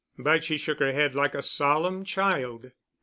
[0.17, 2.71] But she shook her head like a solemn child.